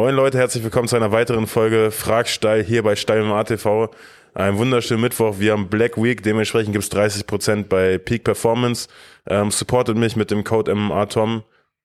[0.00, 3.90] Moin Leute, herzlich willkommen zu einer weiteren Folge Frag Steil hier bei Steil im ATV.
[4.32, 5.38] Ein wunderschönen Mittwoch.
[5.40, 8.88] Wir haben Black Week, dementsprechend gibt's 30% bei Peak Performance.
[9.26, 11.42] Ähm, supportet mich mit dem Code MMA Tom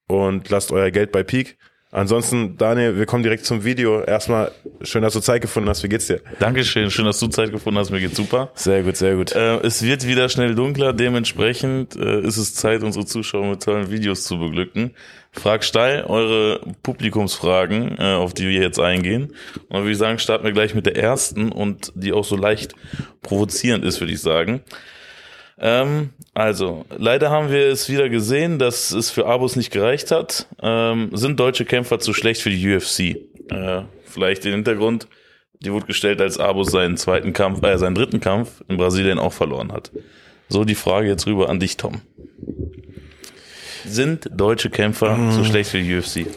[0.08, 1.58] und lasst euer Geld bei Peak.
[1.96, 4.02] Ansonsten, Daniel, wir kommen direkt zum Video.
[4.02, 4.52] Erstmal
[4.82, 5.82] schön, dass du Zeit gefunden hast.
[5.82, 6.20] Wie geht's dir?
[6.40, 7.90] Dankeschön, schön, dass du Zeit gefunden hast.
[7.90, 8.52] Mir geht's super.
[8.54, 9.32] Sehr gut, sehr gut.
[9.32, 13.92] Äh, es wird wieder schnell dunkler, dementsprechend äh, ist es Zeit, unsere Zuschauer mit tollen
[13.92, 14.92] Videos zu beglücken.
[15.32, 19.28] Frag steil eure Publikumsfragen, äh, auf die wir jetzt eingehen.
[19.28, 22.36] Und dann würde ich sagen, starten wir gleich mit der ersten und die auch so
[22.36, 22.76] leicht
[23.22, 24.60] provozierend ist, würde ich sagen.
[25.58, 30.48] Ähm, also, leider haben wir es wieder gesehen, dass es für Abos nicht gereicht hat.
[30.62, 33.18] Ähm, sind deutsche Kämpfer zu schlecht für die UFC?
[33.52, 35.08] Äh, vielleicht den Hintergrund,
[35.62, 39.34] die wurde gestellt, als Abos seinen zweiten Kampf, äh, seinen dritten Kampf in Brasilien auch
[39.34, 39.92] verloren hat.
[40.50, 42.02] So die Frage jetzt rüber an dich, Tom.
[43.86, 45.32] Sind deutsche Kämpfer Mhm.
[45.32, 46.28] zu schlecht für die UFC?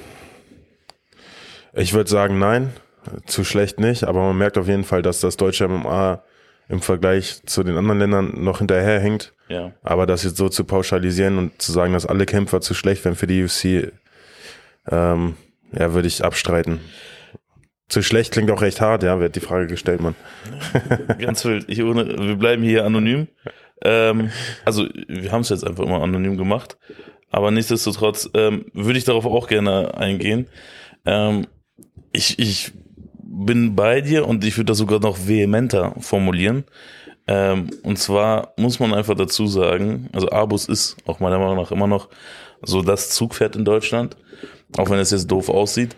[1.74, 2.72] Ich würde sagen, nein,
[3.26, 6.22] zu schlecht nicht, aber man merkt auf jeden Fall, dass das deutsche MMA
[6.68, 9.32] im Vergleich zu den anderen Ländern noch hinterherhängt.
[9.48, 9.72] Ja.
[9.82, 13.16] Aber das jetzt so zu pauschalisieren und zu sagen, dass alle Kämpfer zu schlecht wären
[13.16, 13.92] für die UFC,
[14.90, 15.36] ähm,
[15.72, 16.80] ja, würde ich abstreiten.
[17.88, 20.14] Zu schlecht klingt auch recht hart, ja, wird die Frage gestellt, man.
[21.18, 21.64] Ganz wild.
[21.68, 23.28] Ich, ohne, wir bleiben hier anonym.
[23.82, 24.30] Ähm,
[24.66, 26.76] also wir haben es jetzt einfach immer anonym gemacht.
[27.30, 30.48] Aber nichtsdestotrotz ähm, würde ich darauf auch gerne eingehen.
[31.06, 31.46] Ähm,
[32.12, 32.72] ich, ich
[33.30, 36.64] bin bei dir und ich würde das sogar noch vehementer formulieren.
[37.26, 41.70] Ähm, und zwar muss man einfach dazu sagen, also Abus ist auch meiner Meinung nach
[41.70, 42.08] immer noch
[42.62, 44.16] so das Zugpferd in Deutschland,
[44.78, 45.94] auch wenn es jetzt doof aussieht.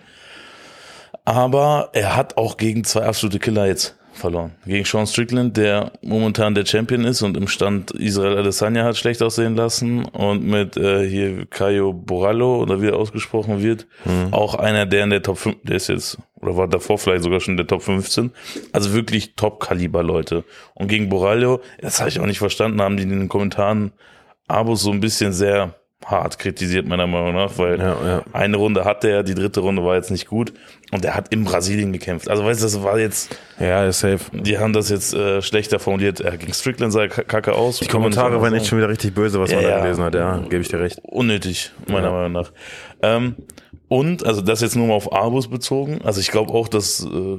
[1.25, 4.53] Aber er hat auch gegen zwei absolute Killer jetzt verloren.
[4.67, 9.23] Gegen Sean Strickland, der momentan der Champion ist und im Stand Israel Adesanya hat schlecht
[9.23, 13.87] aussehen lassen und mit äh, hier Caio Borallo oder wie er ausgesprochen wird,
[14.31, 17.41] auch einer, der in der Top 5, der ist jetzt, oder war davor vielleicht sogar
[17.41, 18.31] schon in der Top 15,
[18.73, 20.45] also wirklich Top-Kaliber Leute.
[20.75, 23.93] Und gegen Borallo, das habe ich auch nicht verstanden, haben die in den Kommentaren
[24.49, 28.23] Abos so ein bisschen sehr hart kritisiert, meiner Meinung nach, weil Ja, ja.
[28.33, 30.53] eine Runde hatte er, die dritte Runde war jetzt nicht gut
[30.93, 32.29] und er hat in Brasilien gekämpft.
[32.29, 34.19] Also weißt du, das war jetzt, Ja, ist safe.
[34.33, 36.21] die haben das jetzt äh, schlechter formuliert.
[36.21, 37.81] Er gegen Strickland sah kacke aus.
[37.81, 40.39] Die Kommentare waren echt schon wieder richtig böse, was Ja, man da gelesen hat, ja,
[40.39, 40.99] gebe ich dir recht.
[41.03, 42.11] unnötig, meiner.
[42.11, 42.53] Meinung nach.
[43.03, 43.37] Ähm,
[43.89, 46.01] und, also das jetzt nur mal auf Abus bezogen.
[46.03, 47.39] Also ich glaube auch, dass äh,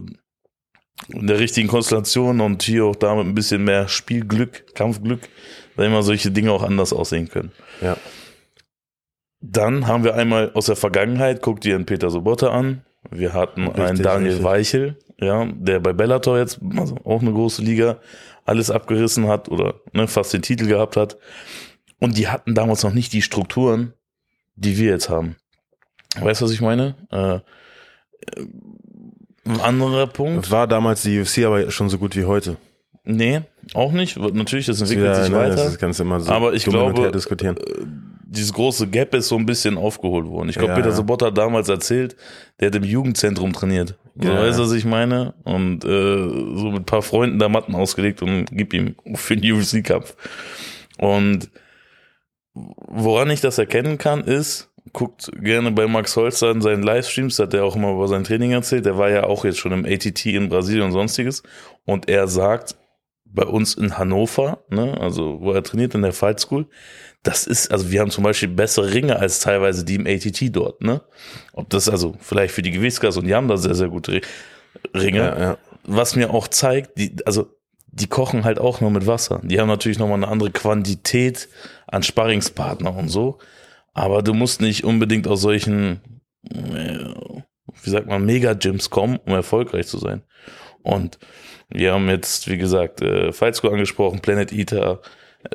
[1.13, 5.21] in der richtigen Konstellation und hier auch damit ein bisschen mehr Spielglück, Kampfglück,
[5.77, 7.51] da immer solche Dinge auch anders aussehen können.
[7.81, 7.97] Ja.
[9.41, 12.83] Dann haben wir einmal aus der Vergangenheit, guck dir einen Peter Sobotta an.
[13.09, 14.45] Wir hatten einen Richtig, Daniel richtig.
[14.45, 17.97] Weichel, ja, der bei Bellator jetzt, also auch eine große Liga,
[18.45, 21.17] alles abgerissen hat oder ne, fast den Titel gehabt hat.
[21.99, 23.93] Und die hatten damals noch nicht die Strukturen,
[24.55, 25.35] die wir jetzt haben.
[26.19, 26.95] Weißt du, was ich meine?
[27.11, 27.41] Äh, äh,
[29.45, 30.51] ein anderer Punkt.
[30.51, 32.57] War damals die UFC aber schon so gut wie heute.
[33.03, 33.41] Nee,
[33.73, 34.17] auch nicht.
[34.17, 35.55] Natürlich, das entwickelt Ja, sich ne, weiter.
[35.55, 37.57] Das kannst du immer so Aber ich glaube, diskutieren.
[38.31, 40.47] Dieses große Gap ist so ein bisschen aufgeholt worden.
[40.47, 40.93] Ich glaube, Ja, Peter.
[40.93, 42.15] Sobotta hat damals erzählt,
[42.59, 43.95] der hat im Jugendzentrum trainiert.
[44.15, 44.67] So, Ja, weißt du, ja.
[44.69, 45.33] was ich meine?
[45.43, 49.51] Und äh, so mit ein paar Freunden da Matten ausgelegt und gib ihm für den
[49.51, 50.15] UFC-Kampf.
[50.97, 51.49] Und
[52.53, 57.53] woran ich das erkennen kann, ist, guckt gerne bei Max Holzer in seinen Livestreams, hat
[57.53, 58.85] er auch immer über sein Training erzählt.
[58.85, 61.43] Der war ja auch jetzt schon im ATT in Brasilien und sonstiges.
[61.85, 62.75] Und er sagt,
[63.33, 66.67] bei uns in Hannover, ne, also wo er trainiert in der Fight School,
[67.23, 70.81] das ist, also wir haben zum Beispiel bessere Ringe als teilweise die im ATT dort,
[70.81, 71.01] ne?
[71.53, 74.23] Ob das also vielleicht für die Gewichtsklasse und die haben da sehr, sehr gute Ri-
[74.95, 75.19] Ringe.
[75.19, 75.57] Ja, ja.
[75.83, 77.47] Was mir auch zeigt, die, also
[77.87, 79.41] die kochen halt auch nur mit Wasser.
[79.43, 81.49] Die haben natürlich nochmal eine andere Quantität
[81.87, 83.37] an Sparringspartner und so.
[83.93, 85.99] Aber du musst nicht unbedingt aus solchen,
[86.49, 87.13] äh,
[87.83, 90.23] wie sagt man, Mega-Gyms kommen, um erfolgreich zu sein.
[90.83, 91.19] Und
[91.73, 95.01] wir haben jetzt, wie gesagt, äh, Fight School angesprochen, Planet Eater,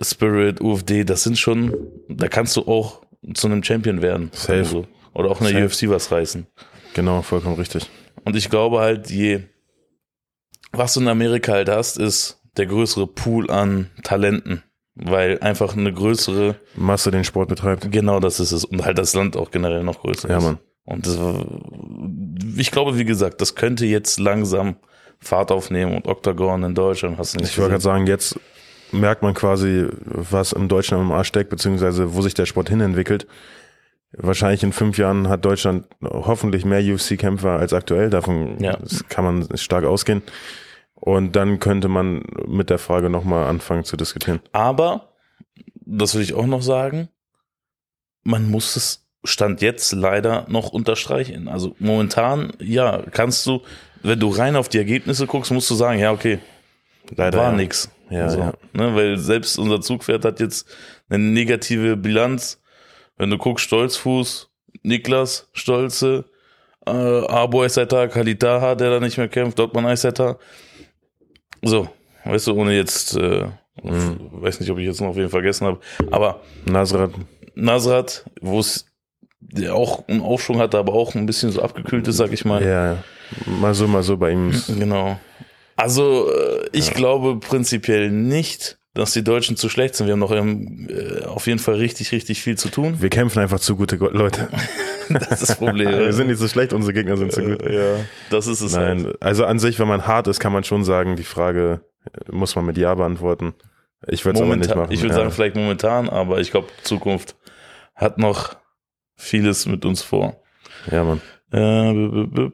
[0.02, 1.74] Spirit, UFD, das sind schon,
[2.08, 3.02] da kannst du auch
[3.34, 4.30] zu einem Champion werden.
[4.32, 4.54] Safe.
[4.58, 5.86] Also, oder auch in der Safe.
[5.86, 6.46] UFC was reißen.
[6.94, 7.88] Genau, vollkommen richtig.
[8.24, 9.42] Und ich glaube halt, je,
[10.72, 14.62] was du in Amerika halt hast, ist der größere Pool an Talenten.
[14.98, 17.92] Weil einfach eine größere, Masse den Sport betreibt.
[17.92, 18.64] genau das ist es.
[18.64, 20.44] Und halt das Land auch generell noch größer Ja, ist.
[20.44, 20.58] Mann.
[20.84, 21.18] Und das
[22.56, 24.76] ich glaube, wie gesagt, das könnte jetzt langsam
[25.20, 28.38] Fahrt aufnehmen und Octagon in Deutschland hast du nicht Ich wollte gerade sagen, jetzt
[28.92, 33.26] merkt man quasi, was im deutschen MMA steckt, beziehungsweise wo sich der Sport hinentwickelt.
[34.12, 38.08] Wahrscheinlich in fünf Jahren hat Deutschland hoffentlich mehr UFC-Kämpfer als aktuell.
[38.08, 38.78] Davon Ja.
[39.08, 40.22] kann man stark ausgehen.
[40.94, 44.40] Und dann könnte man mit der Frage nochmal anfangen zu diskutieren.
[44.52, 45.12] Aber,
[45.84, 47.08] das will ich auch noch sagen,
[48.22, 51.48] man muss es Stand jetzt leider noch unterstreichen.
[51.48, 53.62] Also momentan, ja, kannst du,
[54.02, 56.38] wenn du rein auf die Ergebnisse guckst, musst du sagen, ja, okay,
[57.14, 57.56] Leider war ja.
[57.56, 57.90] nix.
[58.10, 58.52] Ja, also, ja.
[58.72, 60.68] Ne, weil selbst unser Zugpferd hat jetzt
[61.08, 62.60] eine negative Bilanz.
[63.16, 64.50] Wenn du guckst, Stolzfuß,
[64.82, 66.24] Niklas, Stolze,
[66.86, 70.38] äh, Abo Eissetter, Kalitaha, der da nicht mehr kämpft, Dortmund Eissetter.
[71.62, 71.88] So,
[72.24, 73.46] weißt du, ohne jetzt, äh,
[73.82, 74.18] Mhm.
[74.32, 75.80] weiß nicht, ob ich jetzt noch wen vergessen habe,
[76.10, 77.10] aber Nasrat.
[77.54, 78.86] Nasrat, wo es
[79.52, 82.62] der auch einen Aufschwung hatte, aber auch ein bisschen so abgekühlt ist, sag ich mal.
[82.62, 83.04] Ja, ja.
[83.46, 84.52] Mal so, mal so bei ihm.
[84.78, 85.18] Genau.
[85.76, 90.06] Also äh, ich glaube prinzipiell nicht, dass die Deutschen zu schlecht sind.
[90.06, 92.96] Wir haben noch ähm, äh, auf jeden Fall richtig, richtig viel zu tun.
[93.00, 94.48] Wir kämpfen einfach zu gute Leute.
[95.08, 95.88] Das ist das Problem.
[95.88, 97.62] Wir sind nicht so schlecht, unsere Gegner sind zu gut.
[97.62, 97.94] ja,
[98.28, 99.02] das ist es halt.
[99.04, 102.32] Nein, also an sich, wenn man hart ist, kann man schon sagen, die Frage äh,
[102.32, 103.54] muss man mit Ja beantworten.
[104.08, 104.90] Ich würde es aber nicht machen.
[104.90, 105.20] ich würde ja.
[105.20, 107.36] sagen, vielleicht momentan, aber ich glaube, Zukunft
[107.94, 108.56] hat noch
[109.16, 110.40] vieles mit uns vor.
[110.90, 111.20] Ja, Mann.
[111.52, 112.50] Äh,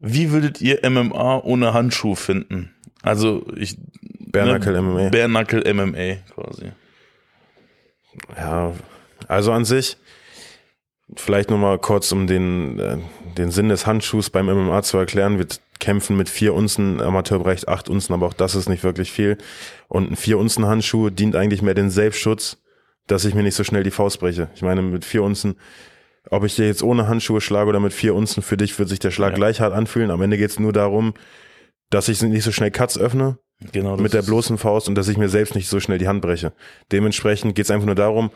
[0.00, 2.74] Wie würdet ihr MMA ohne Handschuh finden?
[3.02, 3.76] Also ich
[4.18, 5.08] Bernackel ne, MMA.
[5.10, 6.72] Bärnackel MMA quasi.
[8.36, 8.72] Ja,
[9.28, 9.96] also an sich,
[11.14, 12.98] vielleicht nochmal kurz, um den, äh,
[13.36, 15.38] den Sinn des Handschuhs beim MMA zu erklären.
[15.38, 15.46] Wir
[15.78, 19.38] kämpfen mit vier Unzen, Amateurbereich acht Unzen, aber auch das ist nicht wirklich viel.
[19.88, 22.58] Und ein vier Unzen Handschuh dient eigentlich mehr den Selbstschutz,
[23.06, 24.48] dass ich mir nicht so schnell die Faust breche.
[24.54, 25.56] Ich meine, mit vier Unzen,
[26.30, 28.98] ob ich dir jetzt ohne Handschuhe schlage oder mit vier Unzen, für dich wird sich
[28.98, 29.36] der Schlag Ja.
[29.36, 30.10] gleich hart anfühlen.
[30.10, 31.14] Am Ende geht es nur darum,
[31.90, 33.38] dass ich nicht so schnell Cuts öffne,
[33.72, 33.96] Genau.
[33.96, 36.52] mit der bloßen Faust und dass ich mir selbst nicht so schnell die Hand breche.
[36.92, 38.30] Dementsprechend geht es einfach nur darum,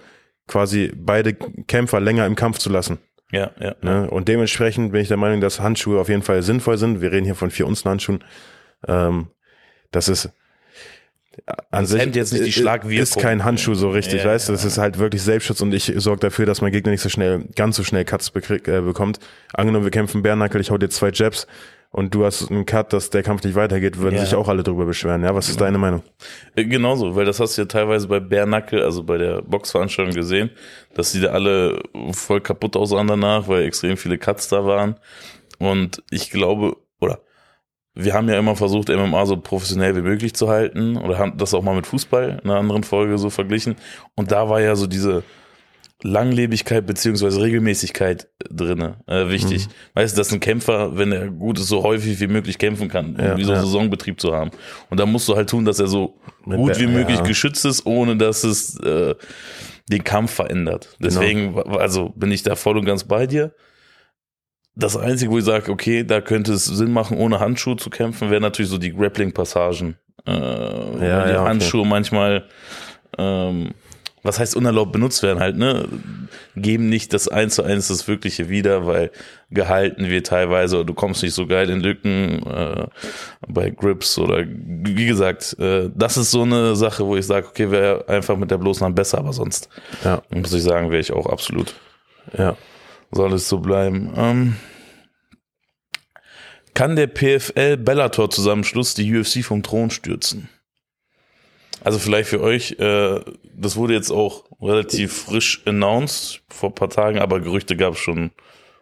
[0.46, 2.99] quasi beide Kämpfer länger im Kampf zu lassen.
[3.32, 3.75] Ja, ja.
[3.82, 4.11] Ne?
[4.11, 7.00] Und dementsprechend bin ich der Meinung, dass Handschuhe auf jeden Fall sinnvoll sind.
[7.00, 8.25] Wir reden hier von vier Unzen Handschuhen.
[8.88, 9.28] Ähm,
[9.93, 10.31] das ist
[11.70, 13.02] an Das hemmt jetzt nicht die ist- Schlagwirkung.
[13.02, 14.52] Ist kein Handschuh so richtig, Ja, weißt du?
[14.52, 14.56] ja.
[14.56, 17.44] Das ist halt wirklich Selbstschutz und ich sorge dafür, dass mein Gegner nicht so schnell,
[17.56, 19.18] ganz so schnell Cuts bekrieg, äh, bekommt.
[19.52, 21.46] Angenommen, wir kämpfen Bärnackel, ich hau dir zwei Jabs
[21.92, 24.24] und du hast einen Cut, dass der Kampf nicht weitergeht, würden Ja.
[24.24, 25.22] sich auch alle drüber beschweren.
[25.22, 26.02] Ja, was ist deine Meinung?
[26.56, 30.50] Äh, Genauso, weil das hast du ja teilweise bei Bärnackel, also bei der Boxveranstaltung gesehen,
[30.94, 31.80] dass die da alle
[32.12, 34.96] voll kaputt aussahen danach, weil extrem viele Cuts da waren.
[35.58, 36.76] Und ich glaube,
[37.94, 41.54] wir haben ja immer versucht, MMA so professionell wie möglich zu halten oder haben das
[41.54, 43.76] auch mal mit Fußball in einer anderen Folge so verglichen.
[44.14, 45.25] Und da war ja so diese
[46.02, 49.66] Langlebigkeit beziehungsweise Regelmäßigkeit drinne äh, wichtig.
[49.66, 49.72] Mhm.
[49.94, 53.16] Weißt du, dass ein Kämpfer, wenn er gut ist, so häufig wie möglich kämpfen kann,
[53.16, 53.60] um Ja, so einen ja.
[53.60, 54.50] Saisonbetrieb zu haben.
[54.88, 57.25] Und da musst du halt tun, dass er so Mit gut wie möglich ja.
[57.25, 59.14] geschützt ist, ohne dass es äh,
[59.88, 60.96] den Kampf verändert.
[60.98, 61.10] Genau.
[61.10, 63.52] Deswegen, also bin ich da voll und ganz bei dir.
[64.76, 68.31] Das Einzige, wo ich sage, okay, da könnte es Sinn machen, ohne Handschuhe zu kämpfen,
[68.31, 69.96] wäre natürlich so die Grappling-Passagen.
[70.26, 71.49] Äh, weil die ja, okay.
[71.49, 72.44] Handschuhe manchmal,
[73.19, 73.70] ähm,
[74.22, 75.88] was heißt unerlaubt benutzt werden halt, ne?
[76.55, 79.11] Geben nicht das eins zu eins das Wirkliche wieder, weil
[79.50, 82.87] gehalten wird teilweise, oder du kommst nicht so geil in Lücken äh,
[83.49, 87.70] bei Grips oder wie gesagt, äh, das ist so eine Sache, wo ich sage, okay,
[87.70, 89.70] wäre einfach mit der bloßen Hand besser, aber sonst
[90.05, 91.75] Ja, muss ich sagen, wäre ich auch absolut
[92.37, 92.56] ja.
[93.10, 94.12] Soll es so bleiben.
[94.16, 94.56] Ähm,
[96.74, 100.48] kann der PFL Bellator Zusammenschluss die UFC vom Thron stürzen?
[101.82, 103.20] Also vielleicht für euch, äh,
[103.54, 108.00] das wurde jetzt auch relativ frisch announced vor ein paar Tagen, aber Gerüchte gab es
[108.00, 108.30] schon,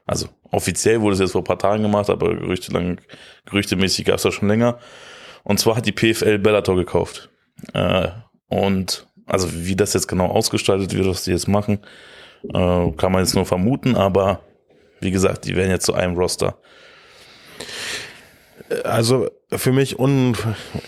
[0.04, 3.00] also offiziell wurde es jetzt vor ein paar Tagen gemacht, aber Gerüchte lang,
[3.46, 4.79] gerüchtemäßig gab es das schon länger.
[5.44, 7.31] Und zwar hat die PFL Bellator gekauft.
[7.72, 8.08] Äh,
[8.48, 11.81] und also wie das jetzt genau ausgestaltet wird, was die jetzt machen,
[12.44, 14.40] äh, kann man jetzt nur vermuten, aber
[15.00, 16.56] wie gesagt, die werden jetzt zu einem Roster.
[18.84, 20.36] Also für mich un,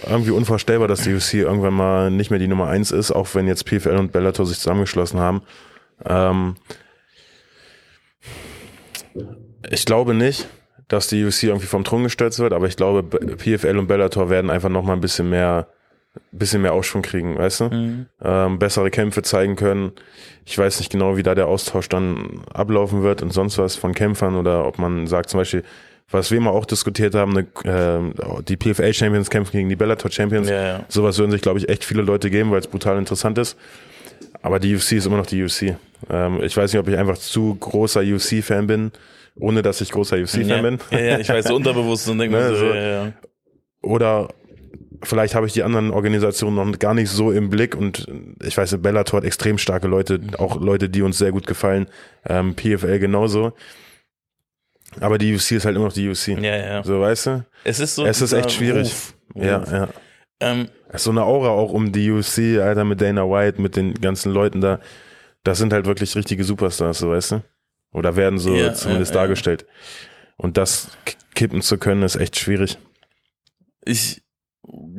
[0.06, 3.46] irgendwie unvorstellbar, dass die UFC irgendwann mal nicht mehr die Nummer eins ist, auch wenn
[3.46, 5.42] jetzt PFL und Bellator sich zusammengeschlossen haben.
[6.04, 6.56] Ähm,
[9.70, 10.48] ich glaube nicht,
[10.88, 14.50] dass die UFC irgendwie vom Thron gestürzt wird, aber ich glaube, PFL und Bellator werden
[14.50, 15.68] einfach noch mal ein bisschen mehr,
[16.32, 18.06] bisschen mehr Aufschwung kriegen, weißt du?
[18.22, 19.92] Ähm, bessere Kämpfe zeigen können.
[20.44, 23.94] Ich weiß nicht genau, wie da der Austausch dann ablaufen wird und sonst was von
[23.94, 25.62] Kämpfern oder ob man sagt zum Beispiel,
[26.10, 28.14] was wir mal auch diskutiert haben, eine, ähm,
[28.48, 30.48] die PFL Champions kämpfen gegen die Bellator Champions.
[30.48, 30.80] Ja, ja.
[30.88, 33.56] Sowas würden sich, glaube ich, echt viele Leute geben, weil es brutal interessant ist.
[34.42, 35.76] Aber die UFC ist immer noch die UFC.
[36.10, 38.90] Ähm, ich weiß nicht, ob ich einfach zu großer UFC-Fan bin,
[39.38, 40.78] ohne dass ich großer UFC-Fan ja, bin.
[40.90, 43.12] ja, ja, ich weiß, so unterbewusst und denke Ne, so- ja, ja.
[43.82, 44.28] Oder
[45.02, 48.06] vielleicht habe ich die anderen Organisationen noch gar nicht so im Blick und
[48.42, 51.86] ich weiß, Bellator hat extrem starke Leute, auch Leute, die uns sehr gut gefallen.
[52.26, 53.52] Ähm, PFL genauso.
[55.00, 56.28] Aber die UFC ist halt immer noch die UFC.
[56.28, 56.82] ja, ja.
[56.82, 57.46] So, weißt du?
[57.64, 58.04] Es ist so.
[58.04, 58.88] Es ist echt schwierig.
[58.88, 59.14] Ruf.
[59.36, 59.70] Ja, Ruf.
[59.72, 59.88] ja.
[60.40, 63.76] Ähm, Es ist so eine Aura auch um die UFC, Alter, mit Dana White, mit
[63.76, 64.80] den ganzen Leuten da.
[65.44, 67.42] das sind halt wirklich richtige Superstars, so weißt du?
[67.92, 69.22] Oder werden so Ja, zumindest ja, ja.
[69.22, 69.66] dargestellt.
[70.36, 70.96] Und das
[71.34, 72.78] kippen zu können, ist echt schwierig.
[73.84, 74.22] Ich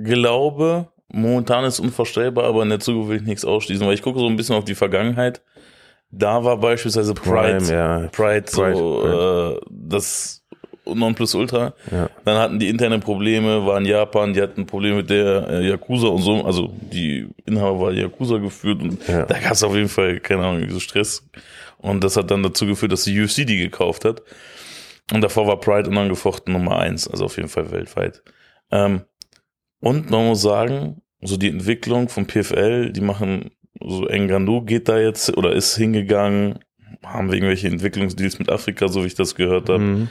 [0.04, 4.20] glaube, momentan ist unvorstellbar, aber in der Zukunft will ich nichts ausschließen, weil ich gucke
[4.20, 5.42] so ein bisschen auf die Vergangenheit.
[6.10, 8.08] Da war beispielsweise Pride, Prime, ja.
[8.12, 10.44] Pride, so Pride, Äh, das
[10.86, 11.74] Nonplusultra.
[11.92, 12.10] Ja.
[12.26, 16.22] Dann hatten die interne Probleme, waren Japan, die hatten Probleme mit der äh, Yakuza und
[16.22, 19.26] so, also die Inhaber war Yakuza geführt und Ja.
[19.26, 21.26] da gab es auf jeden Fall, keine Ahnung, so Stress.
[21.78, 24.22] Und das hat dann dazu geführt, dass die UFC die gekauft hat.
[25.14, 28.22] Und davor war Pride unangefochten Nummer eins, also auf jeden Fall weltweit.
[28.72, 29.02] Ähm,
[29.82, 34.98] und man muss sagen, so die Entwicklung vom PFL, die machen, so Engano geht da
[35.00, 36.60] jetzt oder ist hingegangen,
[37.04, 39.80] haben wir irgendwelche Entwicklungsdeals mit Afrika, so wie ich das gehört habe.
[39.80, 40.08] Mhm.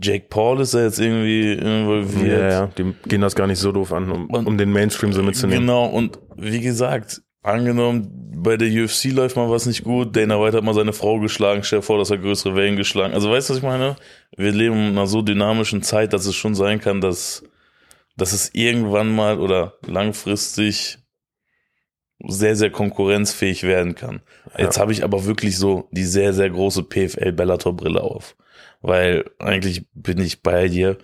[0.00, 2.40] Jake Paul ist da jetzt irgendwie involviert.
[2.42, 5.12] Ja, ja, die gehen das gar nicht so doof an, um, Und- um den Mainstream
[5.12, 5.62] so mitzunehmen.
[5.66, 8.08] Genau, und wie gesagt, angenommen,
[8.42, 11.62] bei der UFC läuft mal was nicht gut, Dana White hat mal seine Frau geschlagen,
[11.64, 13.12] stell dir vor, dass er größere Wellen geschlagen.
[13.14, 13.96] Also weißt du, was ich meine?
[14.36, 17.42] Wir leben in einer so dynamischen Zeit, dass es schon sein kann, dass,
[18.20, 20.98] dass es irgendwann mal oder langfristig
[22.26, 24.20] sehr, sehr konkurrenzfähig werden kann.
[24.58, 28.36] Jetzt habe ich aber wirklich so die sehr, sehr große PFL-Bellator-Brille auf.
[28.82, 30.98] Weil eigentlich bin ich bei dir.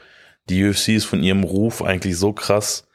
[0.50, 2.86] Die UFC ist von ihrem Ruf eigentlich so krass.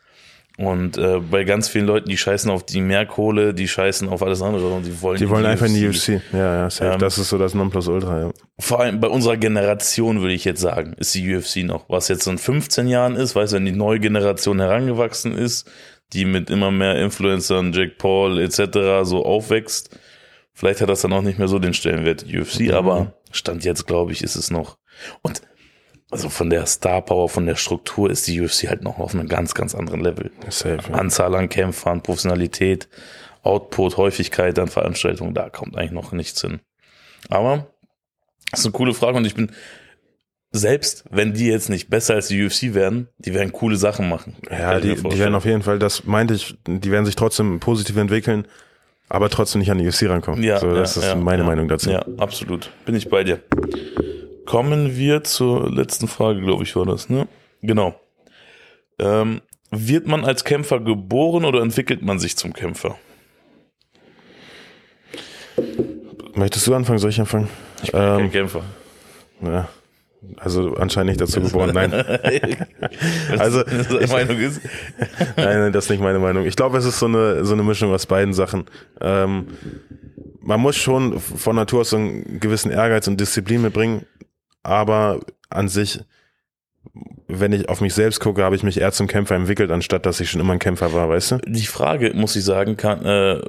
[0.61, 4.43] Und äh, bei ganz vielen Leuten, die scheißen auf die Mehrkohle, die scheißen auf alles
[4.43, 6.21] andere und die wollen Die wollen einfach in die UFC.
[6.33, 6.91] Ja, ja, safe.
[6.93, 8.31] Ähm, das ist so das Nonplusultra, ja.
[8.59, 11.89] Vor allem bei unserer Generation, würde ich jetzt sagen, ist die UFC noch.
[11.89, 15.67] Was jetzt in 15 Jahren ist, weißt du, wenn die neue Generation herangewachsen ist,
[16.13, 19.03] die mit immer mehr Influencern, Jack Paul etc.
[19.03, 19.97] so aufwächst,
[20.53, 22.71] vielleicht hat das dann auch nicht mehr so den Stellenwert die UFC, Mhm.
[22.71, 24.77] aber Stand jetzt, glaube ich, ist es noch.
[25.23, 25.41] Und
[26.11, 29.27] also von der Star Power, von der Struktur ist die UFC halt noch auf einem
[29.27, 30.31] ganz, ganz anderen Level.
[30.49, 30.95] Safe, ja.
[30.95, 32.89] Anzahl an Kämpfern, Professionalität,
[33.43, 36.59] Output, Häufigkeit an Veranstaltungen, da kommt eigentlich noch nichts hin.
[37.29, 37.67] Aber
[38.51, 39.51] das ist eine coole Frage und ich bin
[40.51, 44.35] selbst, wenn die jetzt nicht besser als die UFC werden, die werden coole Sachen machen.
[44.49, 47.95] Ja, die, die werden auf jeden Fall, das meinte ich, die werden sich trotzdem positiv
[47.95, 48.45] entwickeln,
[49.07, 50.43] aber trotzdem nicht an die UFC rankommen.
[50.43, 51.47] ja, so, das ja, ist ja, meine ja.
[51.47, 51.89] Meinung dazu.
[51.89, 52.69] Ja, absolut.
[52.85, 53.39] Bin ich bei dir.
[54.51, 57.25] Kommen wir zur letzten Frage, glaube ich, war das, ne?
[57.61, 57.95] Genau.
[58.99, 59.39] Ähm,
[59.69, 62.97] wird man als Kämpfer geboren oder entwickelt man sich zum Kämpfer?
[66.35, 66.99] Möchtest du anfangen?
[66.99, 67.47] Soll ich anfangen?
[67.81, 68.63] Ich bin kein Ähm, Kämpfer.
[69.41, 69.69] ja.
[70.35, 71.71] Also anscheinend nicht dazu geboren.
[71.73, 71.93] Nein,
[73.39, 74.59] Also, deine Meinung ist.
[75.37, 76.45] nein, nein, das ist nicht meine Meinung.
[76.45, 78.65] Ich glaube, es ist so eine, so eine Mischung aus beiden Sachen.
[78.99, 79.47] Ähm,
[80.41, 84.05] man muss schon von Natur aus so einen gewissen Ehrgeiz und Disziplin mitbringen,
[84.63, 85.99] aber an sich,
[87.27, 90.19] wenn ich auf mich selbst gucke, habe ich mich eher zum Kämpfer entwickelt, anstatt dass
[90.19, 91.37] ich schon immer ein Kämpfer war, weißt du?
[91.47, 93.39] Die Frage, muss ich sagen, kann, äh,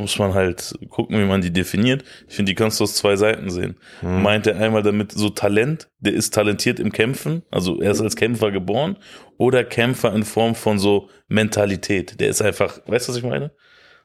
[0.00, 2.04] muss man halt gucken, wie man die definiert.
[2.28, 3.76] Ich finde, die kannst du aus zwei Seiten sehen.
[4.22, 8.16] Meint er einmal damit so Talent, der ist talentiert im Kämpfen, also er ist als
[8.16, 8.96] Kämpfer geboren,
[9.36, 12.20] oder Kämpfer in Form von so Mentalität.
[12.20, 13.52] Der ist einfach, weißt du, was ich meine?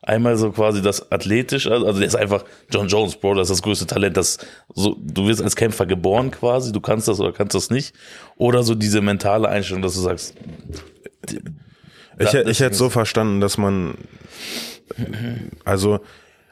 [0.06, 3.58] Einmal so quasi das athletisch, also also der ist einfach John Jones, Bro, das ist
[3.58, 4.38] das größte Talent, das
[4.74, 7.96] so, du wirst als Kämpfer geboren quasi, du kannst das oder kannst das nicht.
[8.38, 10.36] Oder so diese mentale Einstellung, dass du sagst,
[12.20, 13.96] Ich, Da- ich hätte so verstanden, dass man,
[15.64, 16.00] also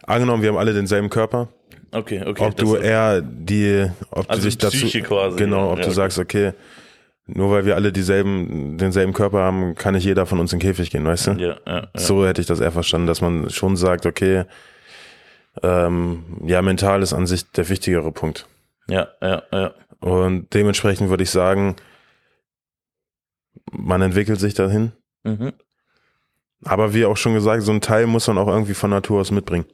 [0.05, 1.47] angenommen, wir haben alle denselben Körper,
[1.91, 2.43] okay, okay.
[2.43, 5.89] ob du eher die, ob Also du dich dazu, Psyche quasi, genau, ob Ja, du
[5.89, 5.95] okay.
[5.95, 6.53] sagst, okay,
[7.25, 10.67] nur weil wir alle dieselben, denselben Körper haben, kann nicht jeder von uns in den
[10.67, 11.31] Käfig gehen, weißt du?
[11.33, 11.87] Ja, ja, ja.
[11.95, 14.43] So hätte ich das eher verstanden, dass man schon sagt, okay,
[15.61, 18.47] ähm, ja, mental ist an sich der wichtigere Punkt.
[18.87, 19.73] Ja, ja, ja.
[19.99, 21.75] Und dementsprechend würde ich sagen,
[23.71, 24.91] man entwickelt sich dahin.
[25.23, 25.53] Mhm.
[26.65, 29.31] Aber wie auch schon gesagt, so ein Teil muss man auch irgendwie von Natur aus
[29.31, 29.65] mitbringen.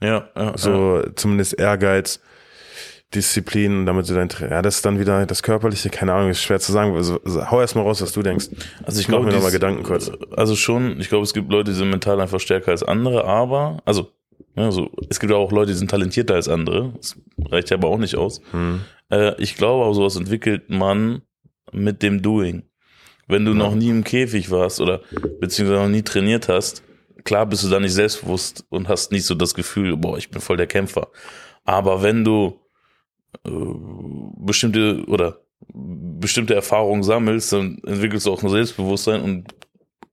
[0.00, 0.56] Ja, ja.
[0.56, 2.20] So zumindest Ehrgeiz,
[3.14, 6.42] Disziplin, damit du dein, Tra- ja, das ist dann wieder das Körperliche, keine Ahnung, ist
[6.42, 6.94] schwer zu sagen.
[6.94, 8.48] Also, also, hau erst mal raus, was du denkst.
[8.84, 10.12] Also ich Mach glaube, mir noch mal dies- Gedanken kurz.
[10.36, 13.78] Also schon, ich glaube, es gibt Leute, die sind mental einfach stärker als andere, aber,
[13.84, 14.10] also,
[14.54, 16.92] ja, so, es gibt auch Leute, die sind talentierter als andere.
[16.96, 17.16] Das
[17.50, 18.40] reicht ja aber auch nicht aus.
[18.52, 18.80] Hm.
[19.10, 21.22] Äh, ich glaube, aber sowas entwickelt man
[21.72, 22.62] mit dem Doing.
[23.26, 25.00] Wenn du noch nie im Käfig warst oder
[25.40, 26.82] beziehungsweise noch nie trainiert hast,
[27.22, 30.40] klar bist du da nicht selbstbewusst und hast nicht so das Gefühl, boah, ich bin
[30.40, 31.08] voll der Kämpfer.
[31.64, 32.58] Aber wenn du
[33.46, 33.50] äh,
[34.38, 35.40] bestimmte oder
[35.72, 39.44] bestimmte Erfahrungen sammelst, dann entwickelst du auch ein Selbstbewusstsein und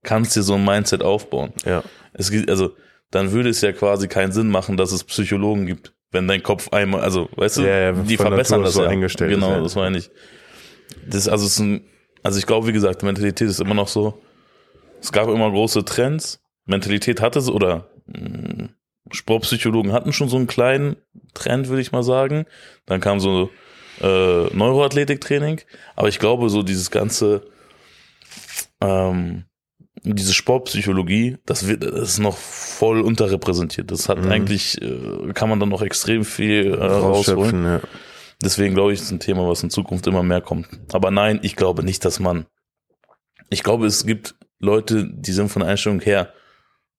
[0.02, 1.52] kannst dir so ein Mindset aufbauen.
[1.64, 1.82] Ja.
[2.12, 2.74] Es gibt, also,
[3.10, 6.68] dann würde es ja quasi keinen Sinn machen, dass es Psychologen gibt, wenn dein Kopf
[6.72, 8.88] einmal, also, weißt du, Ja, ja, die verbessern Natur das so ja.
[8.88, 9.60] eingestellt ist, Genau, ja.
[9.60, 10.10] das meine ich.
[11.06, 11.84] Das ist, also, es ist ein,
[12.22, 14.20] also ich glaube, wie gesagt, Mentalität ist immer noch so,
[15.00, 18.68] es gab immer große Trends, Mentalität hatte es oder, mh,
[19.10, 20.96] Sportpsychologen hatten schon so einen kleinen
[21.34, 22.46] Trend, würde ich mal sagen.
[22.86, 23.50] Dann kam so
[24.00, 25.60] äh, Neuroathletiktraining.
[25.96, 27.42] Aber ich glaube, so dieses ganze,
[28.80, 29.44] ähm,
[30.02, 33.90] diese Sportpsychologie, das wird, das ist noch voll unterrepräsentiert.
[33.90, 34.30] Das hat Mhm.
[34.30, 37.02] eigentlich, äh, kann man dann noch extrem viel äh, rausholen.
[37.02, 37.80] Rausschöpfen, ja.
[38.42, 40.68] Deswegen glaube ich, ist ein Thema, was in Zukunft immer mehr kommt.
[40.92, 42.46] Aber nein, ich glaube nicht, dass man.
[43.50, 46.32] Ich glaube, es gibt Leute, die sind von der Einstellung her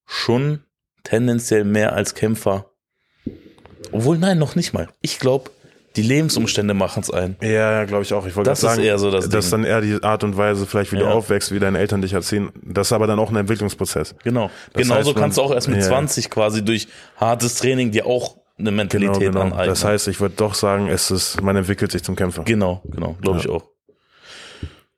[0.05, 0.63] schon
[1.03, 2.68] tendenziell mehr als Kämpfer.
[3.91, 4.88] Obwohl, nein, noch nicht mal.
[5.01, 5.51] Ich glaube,
[5.96, 7.36] die Lebensumstände machen es ein.
[7.41, 8.25] Ja, glaube ich auch.
[8.27, 9.63] Ich wollte Das sagen, eher so das das ist Ding.
[9.63, 11.12] dann eher die Art und Weise, vielleicht wie du Ja.
[11.12, 12.51] aufwächst, wie deine Eltern dich erziehen.
[12.63, 14.15] Das ist aber dann auch ein Entwicklungsprozess.
[14.24, 14.51] Genau.
[14.74, 15.88] Das Genauso heißt, kannst du auch erst mit Ja.
[15.88, 19.51] 20 quasi durch hartes Training dir auch eine Mentalität aneignen.
[19.51, 22.43] Genau, Das heißt, ich würde doch sagen, es ist, man entwickelt sich zum Kämpfer.
[22.43, 23.43] Genau, genau, glaube Ja.
[23.46, 23.63] ich auch.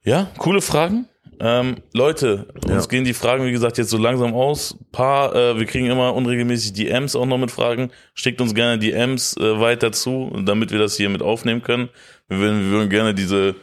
[0.03, 1.07] Ja, coole Fragen.
[1.43, 2.87] Ähm, Leute, uns Ja.
[2.89, 4.77] gehen die Fragen, wie gesagt, jetzt so langsam aus.
[4.91, 7.89] Paar, äh, wir kriegen immer unregelmäßig DMs auch noch mit Fragen.
[8.13, 11.89] Schickt uns gerne DMs äh, weiter zu, damit wir das hier mit aufnehmen können.
[12.27, 13.55] Wir würden, wir würden gerne diese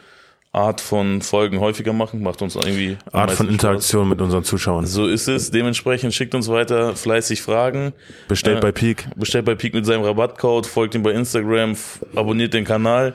[0.51, 2.21] Art von Folgen häufiger machen.
[2.21, 3.53] Macht uns irgendwie Art von meisten Spaß.
[3.53, 4.85] Interaktion mit unseren Zuschauern.
[4.87, 5.53] So ist es.
[5.53, 7.93] Dementsprechend schickt uns weiter fleißig Fragen.
[8.27, 9.07] Bestellt Äh, bei Peak.
[9.15, 11.77] Bestellt bei Peak mit seinem Rabattcode, folgt ihm bei Instagram,
[12.17, 13.15] abonniert den Kanal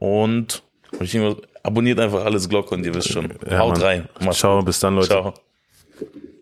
[0.00, 3.32] und hab ich irgendwas- abonniert einfach alles Glocke und ihr wisst schon.
[3.48, 3.82] Ja, Haut Mann.
[3.82, 4.08] rein.
[4.20, 5.08] Macht's Ciao, bis dann, Leute.
[5.08, 5.34] Ciao.